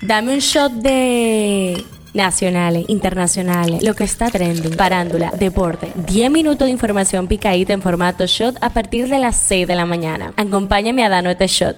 Dame 0.00 0.32
un 0.32 0.38
shot 0.38 0.72
de 0.74 1.84
nacionales, 2.14 2.84
internacionales, 2.88 3.82
lo 3.82 3.94
que 3.94 4.04
está 4.04 4.30
trending, 4.30 4.76
parándula, 4.76 5.32
deporte, 5.36 5.92
10 6.06 6.30
minutos 6.30 6.66
de 6.66 6.72
información 6.72 7.26
picadita 7.26 7.72
en 7.72 7.82
formato 7.82 8.24
shot 8.26 8.56
a 8.60 8.70
partir 8.70 9.08
de 9.08 9.18
las 9.18 9.36
6 9.36 9.66
de 9.66 9.74
la 9.74 9.86
mañana. 9.86 10.32
Acompáñame 10.36 11.04
a 11.04 11.08
darnos 11.08 11.32
este 11.32 11.48
shot. 11.48 11.76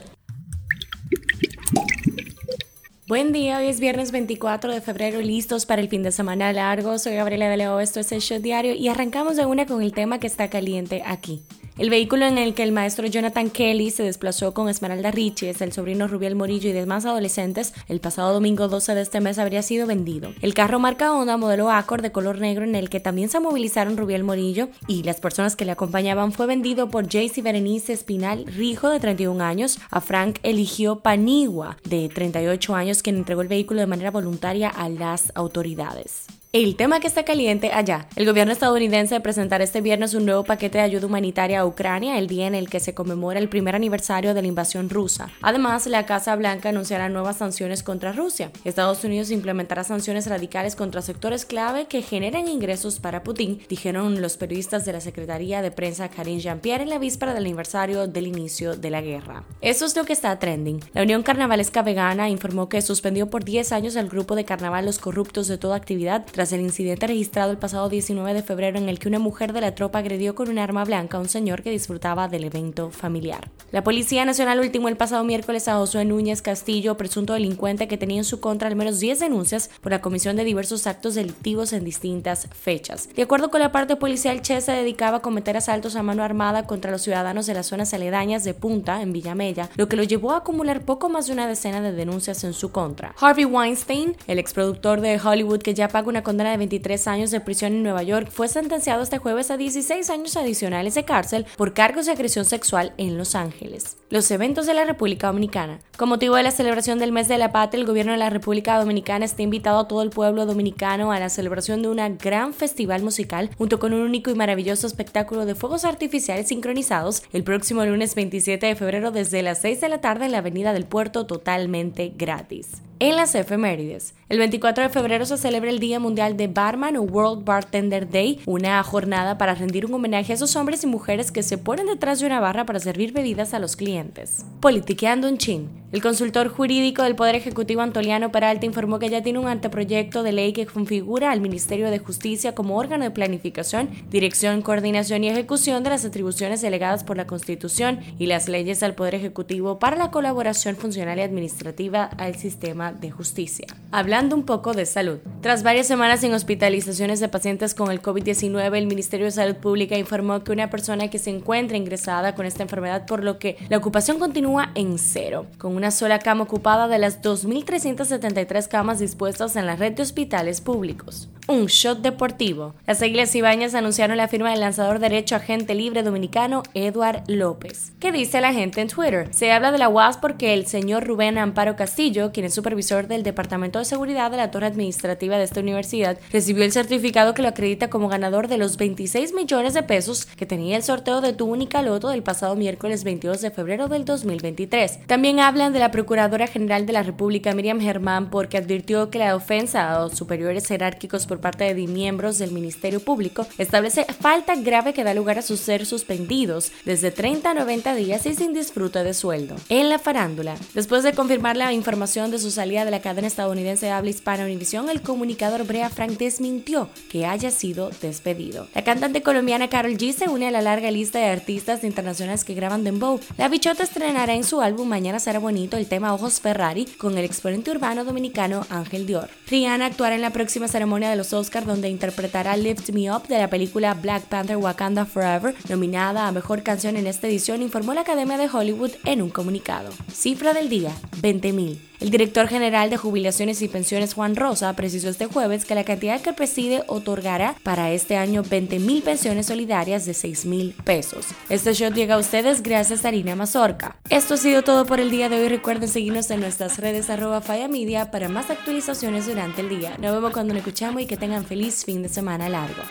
Buen 3.08 3.32
día, 3.32 3.58
hoy 3.58 3.68
es 3.68 3.80
viernes 3.80 4.12
24 4.12 4.72
de 4.72 4.82
febrero, 4.82 5.20
listos 5.20 5.64
para 5.64 5.80
el 5.80 5.88
fin 5.88 6.02
de 6.02 6.12
semana 6.12 6.52
largo. 6.52 6.98
Soy 6.98 7.14
Gabriela 7.14 7.48
de 7.48 7.56
Leo, 7.56 7.80
esto 7.80 8.00
es 8.00 8.12
el 8.12 8.20
Shot 8.20 8.42
Diario 8.42 8.74
y 8.74 8.88
arrancamos 8.88 9.36
de 9.36 9.46
una 9.46 9.64
con 9.64 9.82
el 9.82 9.92
tema 9.92 10.20
que 10.20 10.26
está 10.26 10.48
caliente 10.48 11.02
aquí. 11.06 11.42
El 11.80 11.88
vehículo 11.88 12.26
en 12.26 12.36
el 12.36 12.52
que 12.52 12.62
el 12.62 12.72
maestro 12.72 13.06
Jonathan 13.06 13.48
Kelly 13.48 13.90
se 13.90 14.02
desplazó 14.02 14.52
con 14.52 14.68
Esmeralda 14.68 15.10
Riches, 15.10 15.62
el 15.62 15.72
sobrino 15.72 16.08
Rubiel 16.08 16.36
Morillo 16.36 16.68
y 16.68 16.74
demás 16.74 17.06
adolescentes 17.06 17.72
el 17.88 18.00
pasado 18.00 18.34
domingo 18.34 18.68
12 18.68 18.94
de 18.94 19.00
este 19.00 19.22
mes 19.22 19.38
habría 19.38 19.62
sido 19.62 19.86
vendido. 19.86 20.30
El 20.42 20.52
carro 20.52 20.78
marca 20.78 21.10
Honda 21.10 21.38
modelo 21.38 21.70
Accord 21.70 22.02
de 22.02 22.12
color 22.12 22.38
negro 22.38 22.64
en 22.64 22.74
el 22.74 22.90
que 22.90 23.00
también 23.00 23.30
se 23.30 23.40
movilizaron 23.40 23.96
Rubiel 23.96 24.24
Morillo 24.24 24.68
y 24.88 25.04
las 25.04 25.20
personas 25.20 25.56
que 25.56 25.64
le 25.64 25.72
acompañaban 25.72 26.32
fue 26.32 26.44
vendido 26.44 26.90
por 26.90 27.08
Jaycee 27.08 27.40
Berenice 27.40 27.94
Espinal 27.94 28.44
Rijo 28.44 28.90
de 28.90 29.00
31 29.00 29.42
años 29.42 29.78
a 29.90 30.02
Frank 30.02 30.38
Eligio 30.42 31.00
Panigua 31.00 31.78
de 31.84 32.10
38 32.10 32.74
años 32.74 33.02
quien 33.02 33.16
entregó 33.16 33.40
el 33.40 33.48
vehículo 33.48 33.80
de 33.80 33.86
manera 33.86 34.10
voluntaria 34.10 34.68
a 34.68 34.90
las 34.90 35.32
autoridades. 35.34 36.26
El 36.52 36.74
tema 36.74 36.98
que 36.98 37.06
está 37.06 37.24
caliente 37.24 37.70
allá. 37.72 38.08
El 38.16 38.26
gobierno 38.26 38.52
estadounidense 38.52 39.20
presentará 39.20 39.62
este 39.62 39.80
viernes 39.80 40.14
un 40.14 40.26
nuevo 40.26 40.42
paquete 40.42 40.78
de 40.78 40.84
ayuda 40.84 41.06
humanitaria 41.06 41.60
a 41.60 41.64
Ucrania, 41.64 42.18
el 42.18 42.26
día 42.26 42.48
en 42.48 42.56
el 42.56 42.68
que 42.68 42.80
se 42.80 42.92
conmemora 42.92 43.38
el 43.38 43.48
primer 43.48 43.76
aniversario 43.76 44.34
de 44.34 44.42
la 44.42 44.48
invasión 44.48 44.90
rusa. 44.90 45.30
Además, 45.42 45.86
la 45.86 46.06
Casa 46.06 46.34
Blanca 46.34 46.70
anunciará 46.70 47.08
nuevas 47.08 47.36
sanciones 47.36 47.84
contra 47.84 48.10
Rusia. 48.10 48.50
Estados 48.64 49.04
Unidos 49.04 49.30
implementará 49.30 49.84
sanciones 49.84 50.26
radicales 50.26 50.74
contra 50.74 51.02
sectores 51.02 51.44
clave 51.44 51.86
que 51.86 52.02
generan 52.02 52.48
ingresos 52.48 52.98
para 52.98 53.22
Putin, 53.22 53.62
dijeron 53.68 54.20
los 54.20 54.36
periodistas 54.36 54.84
de 54.84 54.92
la 54.92 55.00
Secretaría 55.00 55.62
de 55.62 55.70
Prensa 55.70 56.08
Karine 56.08 56.40
Jean-Pierre 56.40 56.82
en 56.82 56.90
la 56.90 56.98
víspera 56.98 57.32
del 57.32 57.44
aniversario 57.44 58.08
del 58.08 58.26
inicio 58.26 58.74
de 58.74 58.90
la 58.90 59.02
guerra. 59.02 59.44
Eso 59.60 59.86
es 59.86 59.94
lo 59.94 60.04
que 60.04 60.14
está 60.14 60.36
trending. 60.40 60.80
La 60.94 61.02
Unión 61.02 61.22
Carnavalesca 61.22 61.82
Vegana 61.82 62.28
informó 62.28 62.68
que 62.68 62.82
suspendió 62.82 63.30
por 63.30 63.44
10 63.44 63.70
años 63.70 63.94
el 63.94 64.08
grupo 64.08 64.34
de 64.34 64.44
carnaval 64.44 64.86
Los 64.86 64.98
Corruptos 64.98 65.46
de 65.46 65.56
toda 65.56 65.76
actividad 65.76 66.26
tras 66.40 66.54
el 66.54 66.62
incidente 66.62 67.06
registrado 67.06 67.50
el 67.50 67.58
pasado 67.58 67.90
19 67.90 68.32
de 68.32 68.42
febrero 68.42 68.78
en 68.78 68.88
el 68.88 68.98
que 68.98 69.08
una 69.08 69.18
mujer 69.18 69.52
de 69.52 69.60
la 69.60 69.74
tropa 69.74 69.98
agredió 69.98 70.34
con 70.34 70.48
un 70.48 70.58
arma 70.58 70.86
blanca 70.86 71.18
a 71.18 71.20
un 71.20 71.28
señor 71.28 71.62
que 71.62 71.70
disfrutaba 71.70 72.28
del 72.28 72.44
evento 72.44 72.90
familiar. 72.90 73.50
La 73.72 73.84
Policía 73.84 74.24
Nacional 74.24 74.58
ultimó 74.58 74.88
el 74.88 74.96
pasado 74.96 75.22
miércoles 75.22 75.68
a 75.68 75.76
Josué 75.76 76.06
Núñez 76.06 76.40
Castillo, 76.40 76.96
presunto 76.96 77.34
delincuente 77.34 77.88
que 77.88 77.98
tenía 77.98 78.16
en 78.16 78.24
su 78.24 78.40
contra 78.40 78.68
al 78.68 78.74
menos 78.74 79.00
10 79.00 79.20
denuncias 79.20 79.68
por 79.82 79.92
la 79.92 80.00
comisión 80.00 80.34
de 80.34 80.44
diversos 80.44 80.86
actos 80.86 81.14
delictivos 81.14 81.74
en 81.74 81.84
distintas 81.84 82.48
fechas. 82.58 83.10
De 83.14 83.20
acuerdo 83.20 83.50
con 83.50 83.60
la 83.60 83.70
parte 83.70 83.96
policial, 83.96 84.40
Che 84.40 84.62
se 84.62 84.72
dedicaba 84.72 85.18
a 85.18 85.22
cometer 85.22 85.58
asaltos 85.58 85.94
a 85.94 86.02
mano 86.02 86.24
armada 86.24 86.66
contra 86.66 86.90
los 86.90 87.02
ciudadanos 87.02 87.44
de 87.44 87.52
las 87.52 87.66
zonas 87.66 87.92
aledañas 87.92 88.44
de 88.44 88.54
Punta, 88.54 89.02
en 89.02 89.12
Villamella, 89.12 89.68
lo 89.76 89.88
que 89.88 89.96
lo 89.96 90.04
llevó 90.04 90.32
a 90.32 90.38
acumular 90.38 90.86
poco 90.86 91.10
más 91.10 91.26
de 91.26 91.34
una 91.34 91.46
decena 91.46 91.82
de 91.82 91.92
denuncias 91.92 92.44
en 92.44 92.54
su 92.54 92.72
contra. 92.72 93.14
Harvey 93.20 93.44
Weinstein, 93.44 94.16
el 94.26 94.38
exproductor 94.38 95.02
de 95.02 95.20
Hollywood 95.22 95.60
que 95.60 95.74
ya 95.74 95.88
paga 95.88 96.08
una 96.08 96.22
condena 96.30 96.52
de 96.52 96.58
23 96.58 97.08
años 97.08 97.32
de 97.32 97.40
prisión 97.40 97.72
en 97.72 97.82
Nueva 97.82 98.04
York, 98.04 98.28
fue 98.30 98.46
sentenciado 98.46 99.02
este 99.02 99.18
jueves 99.18 99.50
a 99.50 99.56
16 99.56 100.08
años 100.10 100.36
adicionales 100.36 100.94
de 100.94 101.04
cárcel 101.04 101.44
por 101.56 101.74
cargos 101.74 102.06
de 102.06 102.12
agresión 102.12 102.44
sexual 102.44 102.92
en 102.98 103.18
Los 103.18 103.34
Ángeles. 103.34 103.96
Los 104.10 104.30
eventos 104.30 104.66
de 104.66 104.74
la 104.74 104.84
República 104.84 105.26
Dominicana. 105.26 105.80
Con 105.96 106.08
motivo 106.08 106.36
de 106.36 106.44
la 106.44 106.52
celebración 106.52 107.00
del 107.00 107.10
mes 107.10 107.26
de 107.26 107.36
la 107.36 107.50
patria, 107.50 107.80
el 107.80 107.86
gobierno 107.86 108.12
de 108.12 108.18
la 108.18 108.30
República 108.30 108.78
Dominicana 108.78 109.24
está 109.24 109.42
invitado 109.42 109.80
a 109.80 109.88
todo 109.88 110.02
el 110.02 110.10
pueblo 110.10 110.46
dominicano 110.46 111.10
a 111.10 111.18
la 111.18 111.30
celebración 111.30 111.82
de 111.82 111.88
una 111.88 112.08
gran 112.08 112.54
festival 112.54 113.02
musical 113.02 113.50
junto 113.58 113.80
con 113.80 113.92
un 113.92 114.02
único 114.02 114.30
y 114.30 114.36
maravilloso 114.36 114.86
espectáculo 114.86 115.46
de 115.46 115.56
fuegos 115.56 115.84
artificiales 115.84 116.46
sincronizados 116.46 117.24
el 117.32 117.42
próximo 117.42 117.84
lunes 117.84 118.14
27 118.14 118.66
de 118.66 118.76
febrero 118.76 119.10
desde 119.10 119.42
las 119.42 119.58
6 119.62 119.80
de 119.80 119.88
la 119.88 120.00
tarde 120.00 120.26
en 120.26 120.32
la 120.32 120.38
Avenida 120.38 120.72
del 120.72 120.84
Puerto 120.84 121.26
totalmente 121.26 122.12
gratis 122.16 122.82
en 123.00 123.16
las 123.16 123.34
efemérides. 123.34 124.14
El 124.28 124.38
24 124.38 124.84
de 124.84 124.90
febrero 124.90 125.26
se 125.26 125.38
celebra 125.38 125.70
el 125.70 125.80
Día 125.80 125.98
Mundial 125.98 126.36
de 126.36 126.46
Barman 126.46 126.96
o 126.96 127.02
World 127.02 127.44
Bartender 127.44 128.08
Day, 128.08 128.40
una 128.46 128.80
jornada 128.84 129.38
para 129.38 129.54
rendir 129.54 129.86
un 129.86 129.94
homenaje 129.94 130.32
a 130.32 130.36
esos 130.36 130.54
hombres 130.54 130.84
y 130.84 130.86
mujeres 130.86 131.32
que 131.32 131.42
se 131.42 131.58
ponen 131.58 131.86
detrás 131.86 132.20
de 132.20 132.26
una 132.26 132.40
barra 132.40 132.66
para 132.66 132.78
servir 132.78 133.12
bebidas 133.12 133.54
a 133.54 133.58
los 133.58 133.74
clientes. 133.74 134.44
Politiqueando 134.60 135.28
un 135.28 135.38
chin. 135.38 135.79
El 135.92 136.02
consultor 136.02 136.46
jurídico 136.46 137.02
del 137.02 137.16
Poder 137.16 137.34
Ejecutivo 137.34 137.80
Antoliano 137.80 138.30
Peralta 138.30 138.64
informó 138.64 139.00
que 139.00 139.10
ya 139.10 139.24
tiene 139.24 139.40
un 139.40 139.48
anteproyecto 139.48 140.22
de 140.22 140.30
ley 140.30 140.52
que 140.52 140.64
configura 140.64 141.32
al 141.32 141.40
Ministerio 141.40 141.90
de 141.90 141.98
Justicia 141.98 142.54
como 142.54 142.76
órgano 142.76 143.02
de 143.02 143.10
planificación, 143.10 143.90
dirección, 144.08 144.62
coordinación 144.62 145.24
y 145.24 145.30
ejecución 145.30 145.82
de 145.82 145.90
las 145.90 146.04
atribuciones 146.04 146.62
delegadas 146.62 147.02
por 147.02 147.16
la 147.16 147.26
Constitución 147.26 147.98
y 148.20 148.26
las 148.26 148.48
leyes 148.48 148.84
al 148.84 148.94
Poder 148.94 149.16
Ejecutivo 149.16 149.80
para 149.80 149.96
la 149.96 150.12
colaboración 150.12 150.76
funcional 150.76 151.18
y 151.18 151.22
administrativa 151.22 152.04
al 152.04 152.36
sistema 152.36 152.92
de 152.92 153.10
justicia. 153.10 153.66
Hablando 153.90 154.36
un 154.36 154.44
poco 154.44 154.74
de 154.74 154.86
salud. 154.86 155.18
Tras 155.40 155.64
varias 155.64 155.88
semanas 155.88 156.20
sin 156.20 156.32
hospitalizaciones 156.32 157.18
de 157.18 157.28
pacientes 157.28 157.74
con 157.74 157.90
el 157.90 158.00
COVID-19, 158.00 158.78
el 158.78 158.86
Ministerio 158.86 159.26
de 159.26 159.32
Salud 159.32 159.56
Pública 159.56 159.98
informó 159.98 160.44
que 160.44 160.52
una 160.52 160.70
persona 160.70 161.10
que 161.10 161.18
se 161.18 161.30
encuentra 161.30 161.76
ingresada 161.76 162.36
con 162.36 162.46
esta 162.46 162.62
enfermedad, 162.62 163.06
por 163.06 163.24
lo 163.24 163.40
que 163.40 163.56
la 163.68 163.78
ocupación 163.78 164.20
continúa 164.20 164.70
en 164.76 164.96
cero, 164.96 165.46
con 165.58 165.79
una 165.80 165.90
sola 165.90 166.18
cama 166.18 166.42
ocupada 166.42 166.88
de 166.88 166.98
las 166.98 167.22
2.373 167.22 168.68
camas 168.68 168.98
dispuestas 168.98 169.56
en 169.56 169.64
la 169.64 169.76
red 169.76 169.94
de 169.94 170.02
hospitales 170.02 170.60
públicos. 170.60 171.30
Un 171.50 171.66
shot 171.66 171.98
deportivo. 171.98 172.74
Las 172.86 173.02
Águilas 173.02 173.34
Ibañas 173.34 173.74
anunciaron 173.74 174.16
la 174.16 174.28
firma 174.28 174.52
del 174.52 174.60
lanzador 174.60 175.00
derecho 175.00 175.34
agente 175.34 175.74
libre 175.74 176.04
dominicano 176.04 176.62
Eduard 176.74 177.24
López. 177.26 177.90
¿Qué 177.98 178.12
dice 178.12 178.40
la 178.40 178.52
gente 178.52 178.80
en 178.80 178.86
Twitter? 178.86 179.26
Se 179.32 179.50
habla 179.50 179.72
de 179.72 179.78
la 179.78 179.88
UAS 179.88 180.16
porque 180.16 180.54
el 180.54 180.68
señor 180.68 181.04
Rubén 181.04 181.38
Amparo 181.38 181.74
Castillo, 181.74 182.30
quien 182.30 182.46
es 182.46 182.54
supervisor 182.54 183.08
del 183.08 183.24
Departamento 183.24 183.80
de 183.80 183.84
Seguridad 183.84 184.30
de 184.30 184.36
la 184.36 184.52
Torre 184.52 184.66
Administrativa 184.66 185.38
de 185.38 185.42
esta 185.42 185.58
universidad, 185.58 186.20
recibió 186.32 186.62
el 186.62 186.70
certificado 186.70 187.34
que 187.34 187.42
lo 187.42 187.48
acredita 187.48 187.90
como 187.90 188.08
ganador 188.08 188.46
de 188.46 188.56
los 188.56 188.76
26 188.76 189.34
millones 189.34 189.74
de 189.74 189.82
pesos 189.82 190.26
que 190.26 190.46
tenía 190.46 190.76
el 190.76 190.84
sorteo 190.84 191.20
de 191.20 191.32
tu 191.32 191.46
única 191.46 191.82
loto 191.82 192.10
del 192.10 192.22
pasado 192.22 192.54
miércoles 192.54 193.02
22 193.02 193.40
de 193.40 193.50
febrero 193.50 193.88
del 193.88 194.04
2023. 194.04 195.00
También 195.08 195.40
hablan 195.40 195.72
de 195.72 195.80
la 195.80 195.90
Procuradora 195.90 196.46
General 196.46 196.86
de 196.86 196.92
la 196.92 197.02
República, 197.02 197.54
Miriam 197.54 197.80
Germán, 197.80 198.30
porque 198.30 198.56
advirtió 198.56 199.10
que 199.10 199.18
la 199.18 199.34
ofensa 199.34 199.92
a 199.92 199.98
los 200.02 200.16
superiores 200.16 200.68
jerárquicos 200.68 201.26
por 201.26 201.39
parte 201.40 201.72
de 201.72 201.86
miembros 201.86 202.38
del 202.38 202.50
Ministerio 202.50 203.00
Público 203.00 203.46
establece 203.58 204.04
falta 204.20 204.54
grave 204.56 204.92
que 204.92 205.04
da 205.04 205.14
lugar 205.14 205.38
a 205.38 205.42
sus 205.42 205.60
ser 205.60 205.86
suspendidos 205.86 206.72
desde 206.84 207.10
30 207.10 207.50
a 207.50 207.54
90 207.54 207.94
días 207.94 208.26
y 208.26 208.34
sin 208.34 208.52
disfrute 208.52 209.02
de 209.02 209.14
sueldo. 209.14 209.56
En 209.68 209.88
la 209.88 209.98
farándula, 209.98 210.56
después 210.74 211.02
de 211.02 211.12
confirmar 211.12 211.56
la 211.56 211.72
información 211.72 212.30
de 212.30 212.38
su 212.38 212.50
salida 212.50 212.84
de 212.84 212.90
la 212.90 213.00
cadena 213.00 213.26
estadounidense 213.26 213.86
de 213.86 213.92
habla 213.92 214.10
hispana 214.10 214.44
Univision, 214.44 214.88
el 214.90 215.02
comunicador 215.02 215.66
Brea 215.66 215.90
Frank 215.90 216.18
desmintió 216.18 216.88
que 217.08 217.26
haya 217.26 217.50
sido 217.50 217.90
despedido. 218.02 218.68
La 218.74 218.84
cantante 218.84 219.22
colombiana 219.22 219.68
Carol 219.68 219.96
G 219.96 220.12
se 220.12 220.28
une 220.28 220.48
a 220.48 220.50
la 220.50 220.62
larga 220.62 220.90
lista 220.90 221.18
de 221.18 221.26
artistas 221.26 221.84
internacionales 221.84 222.44
que 222.44 222.54
graban 222.54 222.84
dembow. 222.84 223.20
La 223.38 223.48
bichota 223.48 223.82
estrenará 223.82 224.34
en 224.34 224.44
su 224.44 224.60
álbum 224.60 224.90
Mañana 224.90 225.20
será 225.20 225.38
bonito 225.38 225.76
el 225.76 225.86
tema 225.86 226.12
Ojos 226.12 226.40
Ferrari 226.40 226.84
con 226.84 227.16
el 227.16 227.24
exponente 227.24 227.70
urbano 227.70 228.04
dominicano 228.04 228.66
Ángel 228.70 229.06
Dior. 229.06 229.30
Rihanna 229.48 229.86
actuará 229.86 230.14
en 230.14 230.20
la 230.20 230.32
próxima 230.32 230.68
ceremonia 230.68 231.08
de 231.08 231.16
los 231.16 231.29
Oscars 231.32 231.66
donde 231.66 231.88
interpretará 231.88 232.56
Lift 232.56 232.90
Me 232.90 233.10
Up 233.12 233.26
de 233.28 233.38
la 233.38 233.50
película 233.50 233.94
Black 233.94 234.24
Panther 234.24 234.56
Wakanda 234.56 235.04
Forever, 235.04 235.54
nominada 235.68 236.26
a 236.26 236.32
Mejor 236.32 236.62
Canción 236.62 236.96
en 236.96 237.06
esta 237.06 237.26
edición, 237.26 237.62
informó 237.62 237.94
la 237.94 238.02
Academia 238.02 238.38
de 238.38 238.48
Hollywood 238.48 238.92
en 239.04 239.22
un 239.22 239.30
comunicado. 239.30 239.90
Cifra 240.12 240.52
del 240.52 240.68
día, 240.68 240.92
20.000. 241.22 241.89
El 242.00 242.10
director 242.10 242.48
general 242.48 242.88
de 242.88 242.96
Jubilaciones 242.96 243.60
y 243.60 243.68
Pensiones, 243.68 244.14
Juan 244.14 244.34
Rosa, 244.34 244.72
precisó 244.72 245.10
este 245.10 245.26
jueves 245.26 245.66
que 245.66 245.74
la 245.74 245.84
cantidad 245.84 246.18
que 246.22 246.32
preside 246.32 246.82
otorgará 246.86 247.56
para 247.62 247.90
este 247.90 248.16
año 248.16 248.42
20.000 248.42 249.02
pensiones 249.02 249.46
solidarias 249.46 250.06
de 250.06 250.12
6.000 250.12 250.72
pesos. 250.82 251.26
Este 251.50 251.74
show 251.74 251.92
llega 251.92 252.14
a 252.14 252.18
ustedes 252.18 252.62
gracias 252.62 253.04
a 253.04 253.08
Harina 253.08 253.36
Mazorca. 253.36 253.96
Esto 254.08 254.34
ha 254.34 254.38
sido 254.38 254.62
todo 254.62 254.86
por 254.86 254.98
el 254.98 255.10
día 255.10 255.28
de 255.28 255.42
hoy. 255.42 255.48
Recuerden 255.48 255.90
seguirnos 255.90 256.30
en 256.30 256.40
nuestras 256.40 256.78
redes 256.78 257.10
arroba 257.10 257.42
Media 257.68 258.10
para 258.10 258.30
más 258.30 258.48
actualizaciones 258.48 259.26
durante 259.26 259.60
el 259.60 259.68
día. 259.68 259.98
Nos 259.98 260.14
vemos 260.14 260.32
cuando 260.32 260.54
nos 260.54 260.60
escuchamos 260.60 261.02
y 261.02 261.06
que 261.06 261.18
tengan 261.18 261.44
feliz 261.44 261.84
fin 261.84 262.02
de 262.02 262.08
semana 262.08 262.48
largo. 262.48 262.82